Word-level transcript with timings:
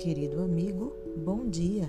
querido 0.00 0.40
amigo, 0.40 0.94
bom 1.14 1.46
dia. 1.46 1.86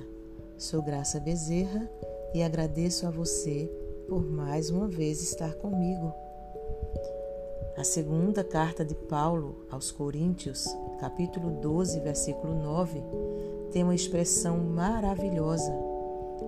Sou 0.57 0.81
Graça 0.81 1.17
Bezerra 1.17 1.89
e 2.33 2.44
agradeço 2.44 3.07
a 3.07 3.10
você 3.10 3.71
por 4.10 4.21
mais 4.21 4.69
uma 4.69 4.85
vez 4.85 5.21
estar 5.21 5.53
comigo. 5.53 6.13
A 7.78 7.85
segunda 7.85 8.44
carta 8.44 8.83
de 8.83 8.94
Paulo 8.94 9.65
aos 9.71 9.94
Coríntios, 9.94 10.67
capítulo 10.99 11.51
12, 11.62 12.01
versículo 12.01 12.53
9, 12.53 13.01
tem 13.71 13.81
uma 13.81 13.96
expressão 13.96 14.57
maravilhosa: 14.57 15.73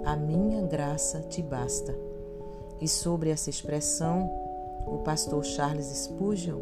A 0.04 0.18
minha 0.18 0.62
graça 0.64 1.22
te 1.22 1.42
basta. 1.42 1.98
E 2.82 2.90
sobre 2.90 3.30
essa 3.30 3.50
expressão, 3.50 4.30
o 4.86 4.98
pastor 4.98 5.46
Charles 5.46 5.86
Spurgeon 5.86 6.60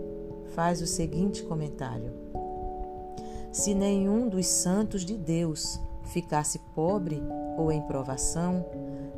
faz 0.54 0.80
o 0.80 0.86
seguinte 0.86 1.42
comentário: 1.42 2.14
Se 3.52 3.76
nenhum 3.76 4.30
dos 4.30 4.48
santos 4.48 5.04
de 5.04 5.18
Deus 5.18 5.80
ficasse 6.06 6.58
pobre 6.74 7.22
ou 7.58 7.70
em 7.70 7.82
provação, 7.82 8.66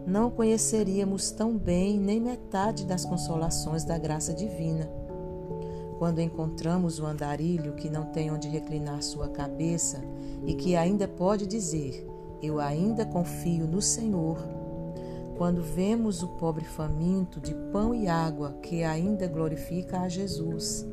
não 0.07 0.31
conheceríamos 0.31 1.29
tão 1.29 1.55
bem 1.55 1.99
nem 1.99 2.19
metade 2.19 2.85
das 2.85 3.05
consolações 3.05 3.83
da 3.83 3.97
graça 3.97 4.33
divina. 4.33 4.89
Quando 5.99 6.19
encontramos 6.19 6.99
o 6.99 7.05
andarilho 7.05 7.75
que 7.75 7.89
não 7.89 8.05
tem 8.05 8.31
onde 8.31 8.47
reclinar 8.47 9.03
sua 9.03 9.29
cabeça 9.29 10.01
e 10.45 10.55
que 10.55 10.75
ainda 10.75 11.07
pode 11.07 11.45
dizer: 11.45 12.05
Eu 12.41 12.59
ainda 12.59 13.05
confio 13.05 13.67
no 13.67 13.81
Senhor. 13.81 14.37
Quando 15.37 15.61
vemos 15.61 16.23
o 16.23 16.27
pobre 16.27 16.65
faminto 16.65 17.39
de 17.39 17.53
pão 17.71 17.93
e 17.93 18.07
água 18.07 18.57
que 18.63 18.83
ainda 18.83 19.27
glorifica 19.27 20.01
a 20.01 20.09
Jesus. 20.09 20.85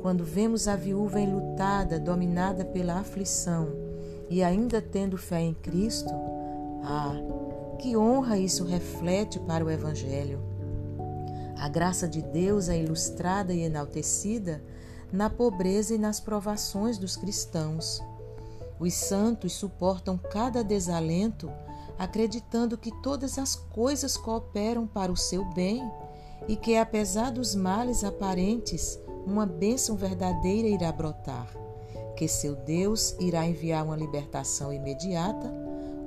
Quando 0.00 0.24
vemos 0.24 0.66
a 0.66 0.76
viúva 0.76 1.20
enlutada, 1.20 2.00
dominada 2.00 2.64
pela 2.64 2.94
aflição 2.94 3.68
e 4.30 4.42
ainda 4.42 4.80
tendo 4.80 5.18
fé 5.18 5.40
em 5.40 5.52
Cristo, 5.52 6.14
ah, 6.82 7.14
que 7.78 7.96
honra 7.96 8.38
isso 8.38 8.64
reflete 8.64 9.38
para 9.40 9.64
o 9.64 9.70
Evangelho! 9.70 10.40
A 11.58 11.68
graça 11.68 12.08
de 12.08 12.22
Deus 12.22 12.70
é 12.70 12.82
ilustrada 12.82 13.52
e 13.52 13.60
enaltecida 13.60 14.62
na 15.12 15.28
pobreza 15.28 15.94
e 15.94 15.98
nas 15.98 16.18
provações 16.18 16.96
dos 16.96 17.16
cristãos. 17.16 18.02
Os 18.78 18.94
santos 18.94 19.52
suportam 19.52 20.16
cada 20.16 20.64
desalento, 20.64 21.52
acreditando 21.98 22.78
que 22.78 22.90
todas 23.02 23.38
as 23.38 23.54
coisas 23.54 24.16
cooperam 24.16 24.86
para 24.86 25.12
o 25.12 25.16
seu 25.16 25.44
bem 25.52 25.82
e 26.48 26.56
que, 26.56 26.78
apesar 26.78 27.30
dos 27.30 27.54
males 27.54 28.02
aparentes, 28.02 28.98
uma 29.26 29.46
bênção 29.46 29.96
verdadeira 29.96 30.68
irá 30.68 30.90
brotar, 30.92 31.48
que 32.16 32.28
seu 32.28 32.54
Deus 32.54 33.14
irá 33.18 33.46
enviar 33.46 33.84
uma 33.84 33.96
libertação 33.96 34.72
imediata 34.72 35.52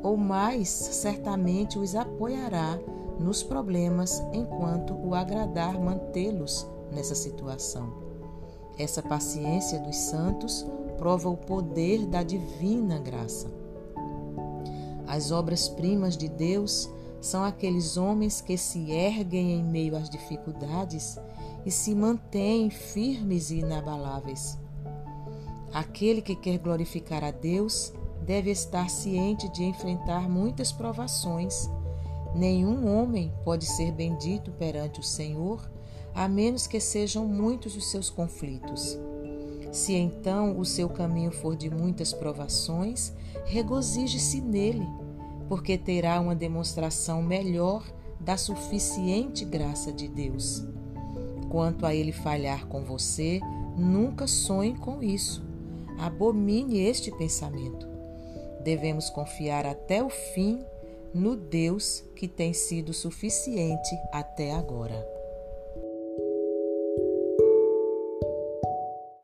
ou 0.04 0.18
mais 0.18 0.68
certamente 0.70 1.80
os 1.80 1.96
apoiará 1.96 2.78
nos 3.20 3.42
problemas 3.42 4.22
enquanto 4.34 4.94
o 4.94 5.16
agradar 5.16 5.80
mantê-los 5.80 6.68
nessa 6.92 7.16
situação. 7.16 7.94
Essa 8.78 9.02
paciência 9.02 9.80
dos 9.80 9.96
santos 9.96 10.66
prova 10.98 11.30
o 11.30 11.38
poder 11.38 12.06
da 12.06 12.24
divina 12.24 13.00
graça. 13.00 13.52
As 15.08 15.32
obras-primas 15.32 16.18
de 16.18 16.28
Deus 16.28 16.90
são 17.22 17.44
aqueles 17.44 17.98
homens 17.98 18.42
que 18.42 18.58
se 18.58 18.92
erguem 18.92 19.52
em 19.54 19.64
meio 19.64 19.96
às 19.96 20.10
dificuldades 20.10 21.18
e 21.66 21.72
se 21.72 21.96
mantêm 21.96 22.70
firmes 22.70 23.52
e 23.52 23.60
inabaláveis. 23.60 24.58
Aquele 25.74 26.22
que 26.22 26.36
quer 26.36 26.60
glorificar 26.60 27.24
a 27.24 27.32
Deus 27.32 27.94
deve 28.24 28.52
estar 28.52 28.90
ciente 28.90 29.50
de 29.50 29.64
enfrentar 29.64 30.30
muitas 30.30 30.72
provações. 30.72 31.70
Nenhum 32.36 32.88
homem 32.88 33.34
pode 33.44 33.66
ser 33.66 33.92
bendito 33.92 34.52
perante 34.52 35.00
o 35.00 35.04
Senhor, 35.04 35.70
a 36.14 36.28
menos 36.28 36.68
que 36.68 36.80
sejam 36.80 37.28
muitos 37.28 37.76
os 37.76 37.90
seus 37.90 38.10
conflitos. 38.10 38.98
Se 39.72 39.94
então 39.94 40.60
o 40.60 40.66
seu 40.66 40.88
caminho 40.88 41.32
for 41.32 41.56
de 41.56 41.70
muitas 41.70 42.14
provações, 42.14 43.12
regozije-se 43.46 44.40
nele, 44.40 44.88
porque 45.50 45.78
terá 45.78 46.20
uma 46.22 46.36
demonstração 46.36 47.22
melhor 47.22 47.84
da 48.20 48.38
suficiente 48.38 49.44
graça 49.44 49.92
de 49.92 50.08
Deus. 50.08 50.64
Quanto 51.54 51.86
a 51.86 51.96
ele 51.96 52.12
falhar 52.12 52.68
com 52.68 52.84
você, 52.84 53.40
nunca 53.78 54.28
sonhe 54.28 54.78
com 54.78 55.02
isso. 55.02 55.42
Abomine 55.98 56.82
este 56.82 57.10
pensamento 57.12 57.94
devemos 58.64 59.10
confiar 59.10 59.66
até 59.66 60.02
o 60.02 60.10
fim 60.10 60.66
no 61.14 61.36
Deus 61.36 62.04
que 62.16 62.28
tem 62.28 62.54
sido 62.54 62.94
suficiente 62.94 63.96
até 64.12 64.54
agora. 64.54 65.23